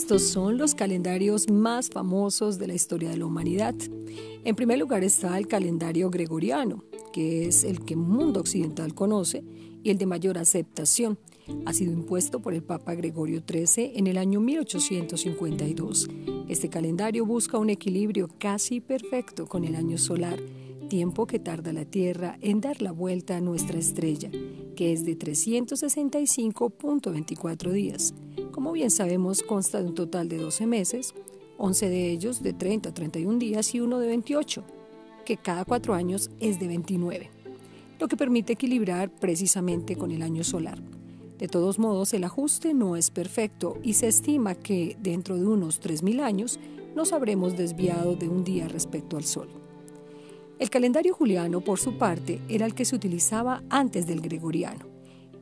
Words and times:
Estos 0.00 0.22
son 0.22 0.56
los 0.56 0.74
calendarios 0.74 1.50
más 1.50 1.90
famosos 1.90 2.58
de 2.58 2.66
la 2.66 2.72
historia 2.72 3.10
de 3.10 3.18
la 3.18 3.26
humanidad. 3.26 3.74
En 4.44 4.56
primer 4.56 4.78
lugar 4.78 5.04
está 5.04 5.36
el 5.36 5.46
calendario 5.46 6.08
gregoriano, 6.08 6.84
que 7.12 7.46
es 7.46 7.64
el 7.64 7.84
que 7.84 7.92
el 7.92 8.00
mundo 8.00 8.40
occidental 8.40 8.94
conoce 8.94 9.44
y 9.82 9.90
el 9.90 9.98
de 9.98 10.06
mayor 10.06 10.38
aceptación. 10.38 11.18
Ha 11.66 11.74
sido 11.74 11.92
impuesto 11.92 12.40
por 12.40 12.54
el 12.54 12.62
Papa 12.62 12.94
Gregorio 12.94 13.42
XIII 13.46 13.92
en 13.94 14.06
el 14.06 14.16
año 14.16 14.40
1852. 14.40 16.08
Este 16.48 16.70
calendario 16.70 17.26
busca 17.26 17.58
un 17.58 17.68
equilibrio 17.68 18.30
casi 18.38 18.80
perfecto 18.80 19.46
con 19.46 19.64
el 19.64 19.76
año 19.76 19.98
solar, 19.98 20.40
tiempo 20.88 21.26
que 21.26 21.38
tarda 21.38 21.74
la 21.74 21.84
Tierra 21.84 22.38
en 22.40 22.62
dar 22.62 22.80
la 22.80 22.92
vuelta 22.92 23.36
a 23.36 23.42
nuestra 23.42 23.78
estrella, 23.78 24.30
que 24.76 24.94
es 24.94 25.04
de 25.04 25.18
365.24 25.18 27.70
días. 27.70 28.14
Como 28.52 28.72
bien 28.72 28.90
sabemos, 28.90 29.42
consta 29.42 29.80
de 29.80 29.86
un 29.86 29.94
total 29.94 30.28
de 30.28 30.38
12 30.38 30.66
meses, 30.66 31.14
11 31.58 31.88
de 31.88 32.10
ellos 32.10 32.42
de 32.42 32.52
30 32.52 32.88
a 32.88 32.94
31 32.94 33.38
días 33.38 33.74
y 33.74 33.80
uno 33.80 34.00
de 34.00 34.08
28, 34.08 34.64
que 35.24 35.36
cada 35.36 35.64
cuatro 35.64 35.94
años 35.94 36.30
es 36.40 36.58
de 36.58 36.66
29, 36.66 37.30
lo 38.00 38.08
que 38.08 38.16
permite 38.16 38.54
equilibrar 38.54 39.10
precisamente 39.10 39.94
con 39.94 40.10
el 40.10 40.22
año 40.22 40.42
solar. 40.42 40.82
De 41.38 41.46
todos 41.46 41.78
modos, 41.78 42.12
el 42.12 42.24
ajuste 42.24 42.74
no 42.74 42.96
es 42.96 43.10
perfecto 43.10 43.78
y 43.82 43.94
se 43.94 44.08
estima 44.08 44.54
que 44.54 44.96
dentro 45.00 45.36
de 45.36 45.46
unos 45.46 45.80
3.000 45.80 46.20
años 46.20 46.58
nos 46.96 47.12
habremos 47.12 47.56
desviado 47.56 48.16
de 48.16 48.28
un 48.28 48.42
día 48.42 48.66
respecto 48.68 49.16
al 49.16 49.24
Sol. 49.24 49.48
El 50.58 50.70
calendario 50.70 51.14
juliano, 51.14 51.60
por 51.60 51.78
su 51.78 51.96
parte, 51.96 52.40
era 52.48 52.66
el 52.66 52.74
que 52.74 52.84
se 52.84 52.96
utilizaba 52.96 53.62
antes 53.70 54.06
del 54.06 54.20
gregoriano 54.20 54.89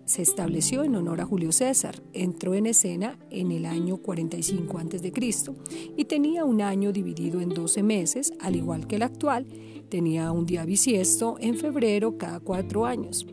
se 0.09 0.23
estableció 0.23 0.85
en 0.85 0.97
honor 0.97 1.21
a 1.21 1.27
Julio 1.27 1.53
César. 1.53 2.03
Entró 2.15 2.55
en 2.55 2.65
escena 2.67 3.19
en 3.31 3.53
el 3.53 3.67
año 3.67 3.99
45 3.99 4.79
a.C. 4.79 5.13
y 5.97 6.05
tenía 6.07 6.47
un 6.47 6.63
año 6.63 6.93
dividido 6.93 7.43
en 7.43 7.51
12 7.51 7.83
meses, 7.83 8.33
al 8.41 8.57
igual 8.57 8.87
que 8.87 8.97
el 8.97 9.03
actual. 9.03 9.47
Tenía 9.91 10.33
un 10.33 10.47
día 10.47 10.65
bisiesto 10.65 11.37
en 11.41 11.57
febrero 11.57 12.17
cada 12.17 12.41
cuatro 12.41 12.87
años. 12.87 13.27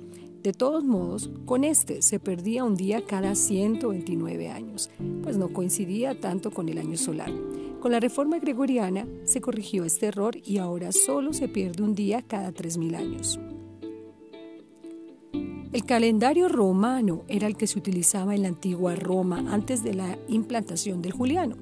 De 0.44 0.52
todos 0.52 0.84
modos, 0.84 1.32
con 1.45 1.64
este 1.64 2.02
se 2.02 2.20
perdía 2.20 2.66
un 2.66 2.76
día 2.76 3.06
cada 3.06 3.36
129 3.36 4.50
años, 4.50 4.89
pues 5.23 5.38
no 5.38 5.54
coincidía 5.54 6.20
tanto 6.20 6.52
con 6.52 6.67
el 6.67 6.78
año 6.78 6.98
solar. 6.98 7.32
Con 7.80 7.92
la 7.94 8.02
reforma 8.02 8.38
gregoriana 8.38 9.08
se 9.23 9.42
corrigió 9.42 9.86
este 9.86 10.08
error 10.08 10.38
y 10.44 10.58
ahora 10.58 10.92
solo 10.92 11.34
se 11.34 11.48
pierde 11.48 11.84
un 11.84 11.95
día 11.95 12.22
cada 12.22 12.54
3.000 12.54 12.95
años. 12.95 13.39
El 15.76 15.84
calendario 15.84 16.48
romano 16.48 17.26
era 17.28 17.48
el 17.48 17.58
que 17.58 17.68
se 17.68 17.78
utilizaba 17.78 18.34
en 18.34 18.44
la 18.44 18.48
antigua 18.48 18.95
Roma 18.95 19.44
antes 19.50 19.84
de 19.84 19.94
la 19.94 20.17
implantación 20.30 21.02
del 21.02 21.12
juliano. 21.12 21.58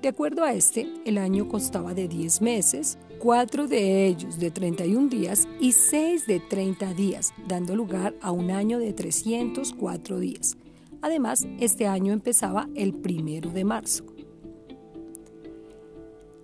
De 0.00 0.08
acuerdo 0.08 0.42
a 0.42 0.54
este, 0.54 0.88
el 1.04 1.18
año 1.18 1.48
constaba 1.48 1.92
de 1.92 2.08
10 2.08 2.40
meses, 2.40 2.96
cuatro 3.18 3.68
de 3.68 4.06
ellos 4.06 4.38
de 4.38 4.50
31 4.50 5.10
días 5.10 5.46
y 5.60 5.72
seis 5.72 6.26
de 6.26 6.40
30 6.40 6.94
días, 6.94 7.34
dando 7.46 7.76
lugar 7.76 8.14
a 8.22 8.32
un 8.32 8.50
año 8.50 8.78
de 8.78 8.94
304 8.94 10.18
días. 10.18 10.56
Además, 11.02 11.46
este 11.60 11.86
año 11.86 12.14
empezaba 12.14 12.70
el 12.74 12.94
primero 12.94 13.50
de 13.50 13.64
marzo. 13.64 14.06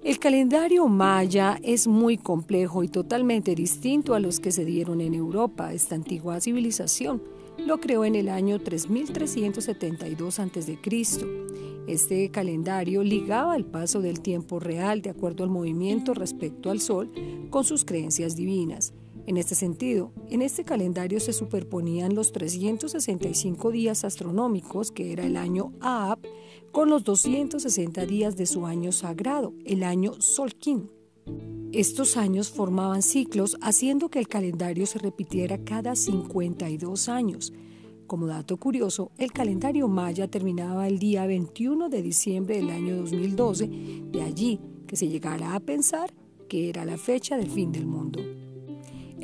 El 0.05 0.19
calendario 0.19 0.87
maya 0.87 1.59
es 1.63 1.87
muy 1.87 2.19
complejo 2.19 2.83
y 2.83 2.89
totalmente 2.89 3.55
distinto 3.55 4.13
a 4.13 4.21
los 4.21 4.39
que 4.39 4.53
se 4.53 4.67
dieron 4.67 5.01
en 5.01 5.15
Europa. 5.15 5.73
Esta 5.73 5.95
antigua 5.95 6.43
civilización 6.43 7.23
lo 7.57 7.81
creó 7.81 8.05
en 8.05 8.15
el 8.15 8.29
año 8.29 8.61
3372 8.61 10.41
a.C. 10.41 10.79
Este 11.89 12.31
calendario 12.31 13.03
ligaba 13.03 13.57
el 13.57 13.65
paso 13.65 14.03
del 14.03 14.21
tiempo 14.21 14.61
real 14.61 15.01
de 15.01 15.09
acuerdo 15.09 15.43
al 15.43 15.49
movimiento 15.49 16.13
respecto 16.13 16.71
al 16.71 16.81
Sol 16.81 17.11
con 17.49 17.65
sus 17.65 17.87
creencias 17.87 18.37
divinas. 18.37 18.93
En 19.27 19.39
este 19.39 19.55
sentido, 19.55 20.13
en 20.29 20.43
este 20.43 20.65
calendario 20.65 21.19
se 21.19 21.33
superponían 21.33 22.15
los 22.15 22.33
365 22.33 23.71
días 23.71 24.05
astronómicos, 24.05 24.93
que 24.93 25.13
era 25.13 25.25
el 25.25 25.39
año 25.39 25.73
Aab, 25.81 26.19
con 26.73 26.91
los 26.91 27.05
260 27.05 28.05
días 28.05 28.37
de 28.37 28.45
su 28.45 28.67
año 28.67 28.93
sagrado, 28.93 29.55
el 29.65 29.83
año 29.83 30.21
Solkin. 30.21 30.91
Estos 31.73 32.19
años 32.19 32.51
formaban 32.51 33.03
ciclos, 33.03 33.57
haciendo 33.63 34.11
que 34.11 34.19
el 34.19 34.29
calendario 34.29 34.87
se 34.87 34.99
repitiera 34.99 35.65
cada 35.65 35.97
52 35.97 37.09
años. 37.09 37.53
Como 38.07 38.27
dato 38.27 38.59
curioso, 38.59 39.11
el 39.17 39.33
calendario 39.33 39.89
maya 39.89 40.29
terminaba 40.29 40.87
el 40.87 40.99
día 40.99 41.27
21 41.27 41.89
de 41.89 42.03
diciembre 42.03 42.57
del 42.57 42.69
año 42.69 42.97
2012, 42.97 43.69
de 44.13 44.23
allí 44.23 44.61
que 44.87 44.97
se 44.97 45.09
llegara 45.09 45.55
a 45.55 45.61
pensar 45.61 46.13
que 46.49 46.69
era 46.69 46.85
la 46.85 46.99
fecha 46.99 47.39
del 47.39 47.51
fin 47.51 47.73
del 47.73 47.87
mundo. 47.87 48.21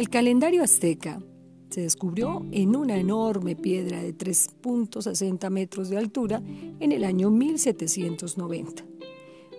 El 0.00 0.08
calendario 0.08 0.62
azteca 0.62 1.20
se 1.68 1.82
descubrió 1.82 2.46
en 2.52 2.74
una 2.74 2.96
enorme 2.96 3.54
piedra 3.54 4.02
de 4.02 4.16
3.60 4.16 5.50
metros 5.50 5.90
de 5.90 5.98
altura 5.98 6.40
en 6.80 6.92
el 6.92 7.04
año 7.04 7.28
1790. 7.28 8.82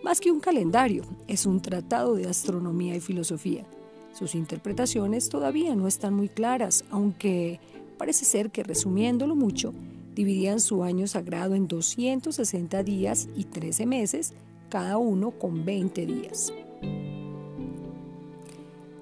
Más 0.04 0.20
que 0.20 0.32
un 0.32 0.40
calendario, 0.40 1.04
es 1.28 1.46
un 1.46 1.62
tratado 1.62 2.16
de 2.16 2.28
astronomía 2.28 2.96
y 2.96 3.02
filosofía. 3.02 3.68
Sus 4.14 4.34
interpretaciones 4.34 5.30
todavía 5.30 5.76
no 5.76 5.88
están 5.88 6.16
muy 6.16 6.28
claras, 6.28 6.86
aunque 6.90 7.60
parece 8.00 8.26
ser 8.26 8.50
que 8.50 8.64
resumiéndolo 8.64 9.36
mucho, 9.36 9.76
dividían 10.16 10.60
su 10.60 10.84
año 10.84 11.06
sagrado 11.06 11.54
en 11.54 11.68
260 11.68 12.82
días 12.82 13.30
y 13.36 13.44
13 13.44 13.86
meses, 13.86 14.34
cada 14.70 14.98
uno 14.98 15.30
con 15.30 15.66
20 15.66 16.04
días. 16.08 16.52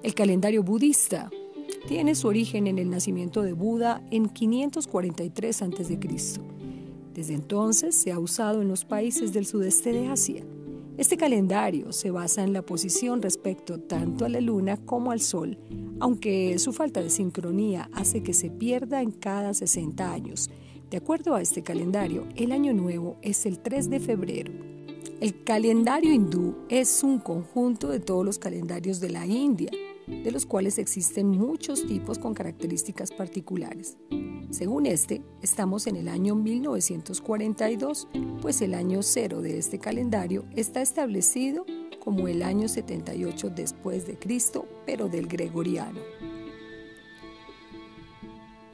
El 0.02 0.14
calendario 0.14 0.62
budista 0.62 1.30
tiene 1.86 2.14
su 2.14 2.26
origen 2.26 2.66
en 2.66 2.78
el 2.78 2.88
nacimiento 2.88 3.42
de 3.42 3.52
Buda 3.52 4.02
en 4.10 4.30
543 4.30 5.62
a.C. 5.62 5.98
Desde 7.12 7.34
entonces 7.34 7.96
se 7.96 8.10
ha 8.10 8.18
usado 8.18 8.62
en 8.62 8.68
los 8.68 8.86
países 8.86 9.34
del 9.34 9.44
sudeste 9.44 9.92
de 9.92 10.08
Asia. 10.08 10.42
Este 10.96 11.18
calendario 11.18 11.92
se 11.92 12.10
basa 12.10 12.42
en 12.42 12.54
la 12.54 12.62
posición 12.62 13.20
respecto 13.20 13.78
tanto 13.78 14.24
a 14.24 14.30
la 14.30 14.40
luna 14.40 14.78
como 14.78 15.12
al 15.12 15.20
sol, 15.20 15.58
aunque 15.98 16.58
su 16.58 16.72
falta 16.72 17.02
de 17.02 17.10
sincronía 17.10 17.90
hace 17.92 18.22
que 18.22 18.32
se 18.32 18.50
pierda 18.50 19.02
en 19.02 19.10
cada 19.10 19.52
60 19.52 20.10
años. 20.10 20.48
De 20.90 20.96
acuerdo 20.96 21.34
a 21.34 21.42
este 21.42 21.62
calendario, 21.62 22.26
el 22.36 22.52
año 22.52 22.72
nuevo 22.72 23.18
es 23.20 23.44
el 23.44 23.58
3 23.58 23.90
de 23.90 24.00
febrero. 24.00 24.52
El 25.20 25.44
calendario 25.44 26.14
hindú 26.14 26.54
es 26.70 27.02
un 27.02 27.18
conjunto 27.18 27.88
de 27.88 28.00
todos 28.00 28.24
los 28.24 28.38
calendarios 28.38 29.00
de 29.00 29.10
la 29.10 29.26
India, 29.26 29.70
de 30.10 30.30
los 30.30 30.46
cuales 30.46 30.78
existen 30.78 31.28
muchos 31.28 31.86
tipos 31.86 32.18
con 32.18 32.34
características 32.34 33.10
particulares. 33.12 33.96
Según 34.50 34.86
este, 34.86 35.22
estamos 35.42 35.86
en 35.86 35.96
el 35.96 36.08
año 36.08 36.34
1942, 36.34 38.08
pues 38.42 38.60
el 38.62 38.74
año 38.74 39.02
cero 39.02 39.42
de 39.42 39.58
este 39.58 39.78
calendario 39.78 40.44
está 40.56 40.82
establecido 40.82 41.64
como 42.00 42.28
el 42.28 42.42
año 42.42 42.66
78 42.68 43.50
después 43.50 44.06
de 44.06 44.18
Cristo, 44.18 44.66
pero 44.86 45.08
del 45.08 45.26
gregoriano. 45.26 46.00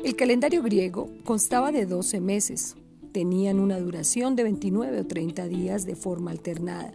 El 0.03 0.17
calendario 0.17 0.63
griego 0.63 1.11
constaba 1.25 1.73
de 1.73 1.85
12 1.85 2.21
meses, 2.21 2.77
tenían 3.13 3.61
una 3.61 3.79
duración 3.79 4.37
de 4.37 4.45
29 4.45 5.01
o 5.01 5.07
30 5.07 5.47
días 5.49 5.85
de 5.85 5.97
forma 5.97 6.31
alternada 6.31 6.93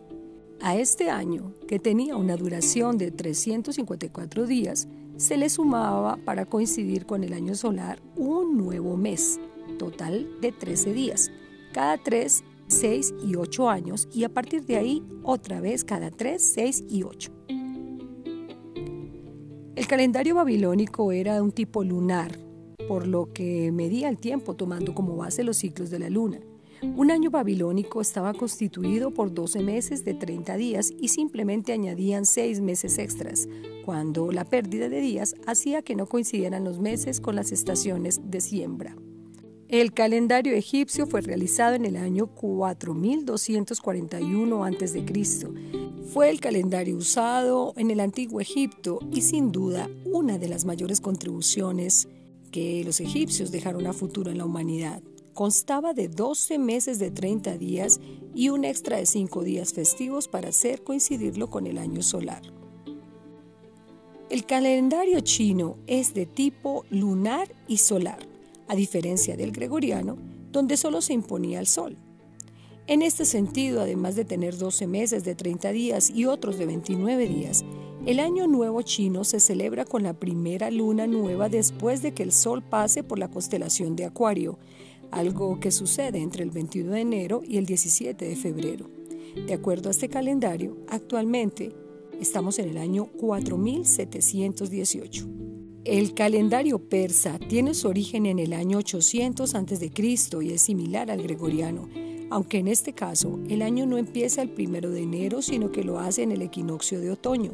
a 0.61 0.75
este 0.75 1.09
año, 1.09 1.53
que 1.67 1.79
tenía 1.79 2.15
una 2.15 2.37
duración 2.37 2.97
de 2.97 3.11
354 3.11 4.45
días, 4.45 4.87
se 5.17 5.37
le 5.37 5.49
sumaba 5.49 6.17
para 6.17 6.45
coincidir 6.45 7.05
con 7.05 7.23
el 7.23 7.33
año 7.33 7.55
solar 7.55 8.01
un 8.15 8.57
nuevo 8.57 8.97
mes, 8.97 9.39
total 9.77 10.29
de 10.41 10.51
13 10.51 10.93
días, 10.93 11.31
cada 11.73 11.97
3, 11.97 12.43
6 12.67 13.13
y 13.25 13.35
8 13.35 13.69
años 13.69 14.07
y 14.13 14.23
a 14.23 14.29
partir 14.29 14.65
de 14.65 14.77
ahí 14.77 15.03
otra 15.23 15.61
vez 15.61 15.83
cada 15.83 16.11
3, 16.11 16.53
6 16.53 16.83
y 16.89 17.03
8. 17.03 17.31
El 19.75 19.87
calendario 19.87 20.35
babilónico 20.35 21.11
era 21.11 21.35
de 21.35 21.41
un 21.41 21.51
tipo 21.51 21.83
lunar, 21.83 22.37
por 22.87 23.07
lo 23.07 23.31
que 23.33 23.71
medía 23.71 24.09
el 24.09 24.17
tiempo 24.17 24.55
tomando 24.55 24.93
como 24.93 25.15
base 25.15 25.43
los 25.43 25.57
ciclos 25.57 25.89
de 25.89 25.99
la 25.99 26.09
luna. 26.09 26.39
Un 26.83 27.11
año 27.11 27.29
babilónico 27.29 28.01
estaba 28.01 28.33
constituido 28.33 29.11
por 29.11 29.31
12 29.31 29.61
meses 29.61 30.03
de 30.03 30.15
30 30.15 30.57
días 30.57 30.91
y 30.99 31.09
simplemente 31.09 31.73
añadían 31.73 32.25
6 32.25 32.59
meses 32.61 32.97
extras, 32.97 33.47
cuando 33.85 34.31
la 34.31 34.45
pérdida 34.45 34.89
de 34.89 34.99
días 34.99 35.35
hacía 35.45 35.83
que 35.83 35.95
no 35.95 36.07
coincidieran 36.07 36.63
los 36.63 36.79
meses 36.79 37.21
con 37.21 37.35
las 37.35 37.51
estaciones 37.51 38.19
de 38.23 38.41
siembra. 38.41 38.95
El 39.67 39.93
calendario 39.93 40.53
egipcio 40.53 41.05
fue 41.05 41.21
realizado 41.21 41.75
en 41.75 41.85
el 41.85 41.97
año 41.97 42.25
4241 42.25 44.65
a.C. 44.65 45.05
Fue 46.11 46.31
el 46.31 46.39
calendario 46.39 46.97
usado 46.97 47.75
en 47.77 47.91
el 47.91 47.99
antiguo 47.99 48.41
Egipto 48.41 48.97
y 49.11 49.21
sin 49.21 49.51
duda 49.51 49.87
una 50.03 50.39
de 50.39 50.49
las 50.49 50.65
mayores 50.65 50.99
contribuciones 50.99 52.07
que 52.51 52.83
los 52.83 52.99
egipcios 52.99 53.51
dejaron 53.51 53.85
a 53.85 53.93
futuro 53.93 54.31
en 54.31 54.39
la 54.39 54.45
humanidad 54.45 55.03
constaba 55.41 55.95
de 55.95 56.07
12 56.07 56.59
meses 56.59 56.99
de 56.99 57.09
30 57.09 57.57
días 57.57 57.99
y 58.35 58.49
un 58.49 58.63
extra 58.63 58.97
de 58.97 59.07
5 59.07 59.41
días 59.43 59.73
festivos 59.73 60.27
para 60.27 60.49
hacer 60.49 60.83
coincidirlo 60.83 61.49
con 61.49 61.65
el 61.65 61.79
año 61.79 62.03
solar. 62.03 62.43
El 64.29 64.45
calendario 64.45 65.19
chino 65.21 65.77
es 65.87 66.13
de 66.13 66.27
tipo 66.27 66.85
lunar 66.91 67.51
y 67.67 67.77
solar, 67.77 68.19
a 68.67 68.75
diferencia 68.75 69.35
del 69.35 69.51
gregoriano, 69.51 70.15
donde 70.51 70.77
solo 70.77 71.01
se 71.01 71.13
imponía 71.13 71.59
el 71.59 71.65
sol. 71.65 71.97
En 72.85 73.01
este 73.01 73.25
sentido, 73.25 73.81
además 73.81 74.15
de 74.15 74.25
tener 74.25 74.55
12 74.55 74.85
meses 74.85 75.23
de 75.23 75.33
30 75.33 75.71
días 75.71 76.11
y 76.11 76.25
otros 76.25 76.59
de 76.59 76.67
29 76.67 77.27
días, 77.27 77.65
el 78.05 78.19
Año 78.19 78.45
Nuevo 78.45 78.83
chino 78.83 79.23
se 79.23 79.39
celebra 79.39 79.85
con 79.85 80.03
la 80.03 80.13
primera 80.13 80.69
luna 80.69 81.07
nueva 81.07 81.49
después 81.49 82.03
de 82.03 82.13
que 82.13 82.21
el 82.21 82.31
Sol 82.31 82.61
pase 82.61 83.03
por 83.03 83.17
la 83.17 83.27
constelación 83.27 83.95
de 83.95 84.05
Acuario, 84.05 84.59
algo 85.11 85.59
que 85.59 85.71
sucede 85.71 86.19
entre 86.19 86.43
el 86.43 86.51
21 86.51 86.93
de 86.93 87.01
enero 87.01 87.41
y 87.45 87.57
el 87.57 87.65
17 87.65 88.25
de 88.25 88.35
febrero. 88.35 88.85
De 89.45 89.53
acuerdo 89.53 89.89
a 89.89 89.91
este 89.91 90.09
calendario, 90.09 90.77
actualmente 90.87 91.73
estamos 92.19 92.59
en 92.59 92.69
el 92.69 92.77
año 92.77 93.07
4718. 93.17 95.27
El 95.83 96.13
calendario 96.13 96.79
persa 96.79 97.39
tiene 97.39 97.73
su 97.73 97.87
origen 97.87 98.25
en 98.25 98.39
el 98.39 98.53
año 98.53 98.77
800 98.77 99.55
a.C. 99.55 99.91
y 100.41 100.51
es 100.51 100.61
similar 100.61 101.09
al 101.09 101.23
gregoriano, 101.23 101.89
aunque 102.29 102.59
en 102.59 102.67
este 102.67 102.93
caso 102.93 103.39
el 103.49 103.61
año 103.61 103.85
no 103.85 103.97
empieza 103.97 104.41
el 104.41 104.49
primero 104.49 104.91
de 104.91 105.01
enero, 105.01 105.41
sino 105.41 105.71
que 105.71 105.83
lo 105.83 105.99
hace 105.99 106.23
en 106.23 106.31
el 106.31 106.41
equinoccio 106.41 107.01
de 107.01 107.11
otoño 107.11 107.51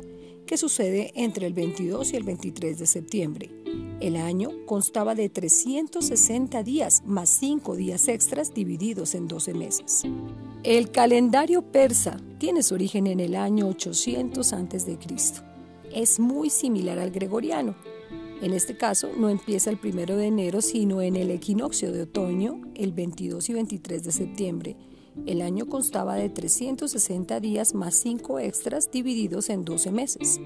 que 0.47 0.57
sucede 0.57 1.11
entre 1.13 1.45
el 1.45 1.53
22 1.53 2.13
y 2.13 2.15
el 2.15 2.23
23 2.23 2.79
de 2.79 2.87
septiembre. 2.87 3.49
El 3.99 4.15
año 4.15 4.51
constaba 4.65 5.15
de 5.15 5.29
360 5.29 6.61
días 6.63 7.03
más 7.05 7.29
5 7.29 7.75
días 7.75 8.07
extras 8.07 8.53
divididos 8.53 9.15
en 9.15 9.27
12 9.27 9.53
meses. 9.53 10.03
El 10.63 10.91
calendario 10.91 11.63
persa 11.63 12.17
tiene 12.37 12.61
su 12.61 12.75
origen 12.75 13.07
en 13.07 13.19
el 13.19 13.35
año 13.35 13.67
800 13.67 14.53
a.C. 14.53 14.97
Es 15.93 16.19
muy 16.19 16.49
similar 16.49 16.99
al 16.99 17.11
gregoriano. 17.11 17.75
En 18.41 18.53
este 18.53 18.77
caso 18.77 19.09
no 19.17 19.29
empieza 19.29 19.71
el 19.71 19.79
1 19.83 20.05
de 20.15 20.27
enero 20.27 20.61
sino 20.61 21.01
en 21.01 21.15
el 21.15 21.31
equinoccio 21.31 21.91
de 21.91 22.03
otoño, 22.03 22.61
el 22.75 22.91
22 22.91 23.49
y 23.49 23.53
23 23.53 24.03
de 24.03 24.11
septiembre, 24.11 24.77
el 25.25 25.41
año 25.41 25.65
constaba 25.65 26.15
de 26.15 26.29
360 26.29 27.39
días 27.39 27.73
más 27.73 27.95
5 27.95 28.39
extras 28.39 28.91
divididos 28.91 29.49
en 29.49 29.65
12 29.65 29.91
meses. 29.91 30.39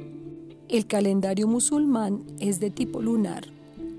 El 0.72 0.88
calendario 0.88 1.48
musulmán 1.48 2.24
es 2.40 2.62
de 2.62 2.72
tipo 2.72 3.02
lunar, 3.02 3.46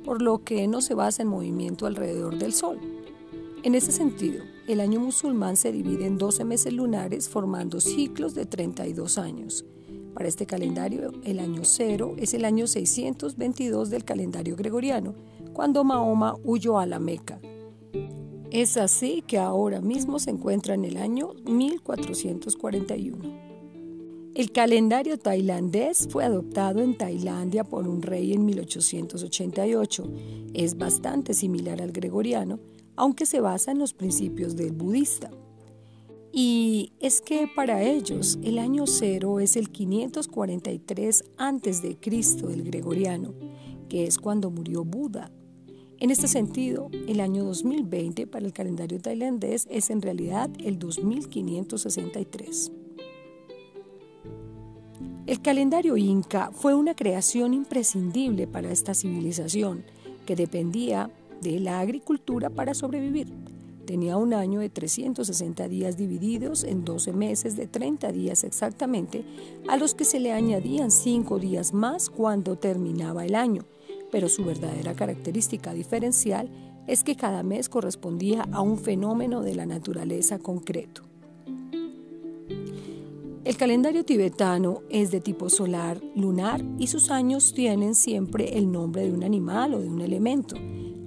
por 0.05 0.23
lo 0.23 0.43
que 0.43 0.67
no 0.67 0.81
se 0.81 0.95
basa 0.95 1.23
en 1.23 1.29
movimiento 1.29 1.87
alrededor 1.87 2.39
del 2.39 2.55
Sol. 2.55 2.79
En 3.63 3.75
ese 3.75 3.93
sentido, 3.93 4.43
el 4.67 4.81
año 4.81 4.99
musulmán 4.99 5.57
se 5.57 5.71
divide 5.71 6.07
en 6.07 6.17
12 6.17 6.45
meses 6.45 6.73
lunares 6.73 7.29
formando 7.29 7.81
ciclos 7.81 8.35
de 8.35 8.47
32 8.47 9.19
años. 9.19 9.67
Para 10.15 10.29
este 10.29 10.47
calendario, 10.47 11.13
el 11.25 11.41
año 11.41 11.65
cero 11.65 12.15
es 12.17 12.33
el 12.33 12.45
año 12.45 12.67
622 12.67 13.91
del 13.91 14.05
calendario 14.05 14.57
gregoriano, 14.57 15.15
cuando 15.53 15.85
Mahoma 15.85 16.37
huyó 16.43 16.79
a 16.79 16.87
la 16.87 16.99
Meca 16.99 17.39
es 18.53 18.77
así 18.77 19.25
que 19.27 19.39
ahora 19.39 19.81
mismo 19.81 20.19
se 20.19 20.29
encuentra 20.29 20.75
en 20.75 20.85
el 20.85 20.99
año 20.99 21.31
1441. 21.47 23.52
El 24.35 24.51
calendario 24.51 25.19
tailandés 25.19 26.09
fue 26.11 26.25
adoptado 26.25 26.81
en 26.81 26.97
Tailandia 26.97 27.65
por 27.65 27.87
un 27.87 28.01
rey 28.01 28.33
en 28.33 28.45
1888. 28.47 30.11
Es 30.55 30.79
bastante 30.79 31.35
similar 31.35 31.83
al 31.83 31.93
gregoriano, 31.93 32.59
aunque 32.97 33.27
se 33.27 33.41
basa 33.41 33.73
en 33.73 33.79
los 33.79 33.93
principios 33.93 34.57
del 34.57 34.73
budista. 34.73 35.31
Y 36.33 36.93
es 36.99 37.21
que 37.21 37.47
para 37.55 37.83
ellos 37.83 38.39
el 38.43 38.59
año 38.59 38.87
cero 38.87 39.39
es 39.39 39.57
el 39.57 39.69
543 39.69 41.25
a.C. 41.37 41.99
del 42.47 42.63
gregoriano, 42.63 43.35
que 43.91 44.07
es 44.07 44.19
cuando 44.19 44.51
murió 44.51 44.83
Buda 44.83 45.31
en 46.03 46.11
este 46.11 46.27
sentido, 46.27 46.91
el 47.07 47.21
año 47.21 47.45
2020 47.45 48.27
para 48.27 48.45
el 48.45 48.53
calendario 48.53 48.99
tailandés 48.99 49.69
es 49.71 49.89
en 49.89 50.03
realidad 50.03 50.51
el 50.59 50.77
2563. 50.81 52.73
El 55.33 55.41
calendario 55.41 55.97
inca 55.97 56.51
fue 56.53 56.75
una 56.75 56.95
creación 56.95 57.55
imprescindible 57.55 58.47
para 58.47 58.71
esta 58.71 58.93
civilización 58.93 59.83
que 60.27 60.37
dependía 60.37 61.09
de 61.41 61.59
la 61.59 61.81
agricultura 61.81 62.51
para 62.51 62.75
sobrevivir. 62.75 63.29
Tenía 63.87 64.19
un 64.19 64.35
año 64.35 64.61
de 64.61 64.69
360 64.69 65.69
días 65.69 65.97
divididos 65.97 66.65
en 66.65 66.85
12 66.85 67.15
meses 67.15 67.57
de 67.57 67.67
30 67.67 68.13
días 68.13 68.45
exactamente, 68.45 69.25
a 69.69 69.79
los 69.79 69.95
que 69.95 70.05
se 70.05 70.21
le 70.21 70.33
añadían 70.33 70.91
5 70.91 71.39
días 71.39 71.73
más 71.73 72.11
cuando 72.11 72.59
terminaba 72.59 73.25
el 73.25 73.35
año 73.35 73.65
pero 74.13 74.29
su 74.29 74.45
verdadera 74.45 74.93
característica 74.93 75.73
diferencial 75.73 76.51
es 76.87 77.03
que 77.03 77.17
cada 77.17 77.43
mes 77.43 77.71
correspondía 77.71 78.47
a 78.53 78.61
un 78.61 78.77
fenómeno 78.79 79.41
de 79.41 79.55
la 79.55 79.65
naturaleza 79.65 80.39
concreto. 80.39 81.12
El 83.45 83.57
calendario 83.57 84.05
tibetano 84.05 84.83
es 84.89 85.11
de 85.11 85.21
tipo 85.21 85.51
solar, 85.51 86.01
lunar 86.15 86.65
y 86.79 86.87
sus 86.87 87.11
años 87.11 87.53
tienen 87.53 87.97
siempre 87.97 88.57
el 88.57 88.71
nombre 88.71 89.03
de 89.03 89.13
un 89.13 89.25
animal 89.25 89.75
o 89.75 89.81
de 89.81 89.89
un 89.89 90.01
elemento. 90.01 90.55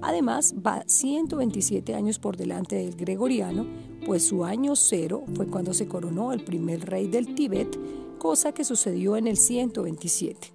Además, 0.01 0.53
va 0.55 0.83
127 0.85 1.95
años 1.95 2.19
por 2.19 2.35
delante 2.35 2.75
del 2.75 2.97
gregoriano, 2.97 3.65
pues 4.05 4.25
su 4.27 4.43
año 4.43 4.75
cero 4.75 5.23
fue 5.33 5.47
cuando 5.47 5.73
se 5.73 5.87
coronó 5.87 6.33
el 6.33 6.43
primer 6.43 6.81
rey 6.81 7.07
del 7.07 7.35
Tíbet, 7.35 7.79
cosa 8.19 8.51
que 8.51 8.65
sucedió 8.65 9.15
en 9.15 9.27
el 9.27 9.37
127. 9.37 10.55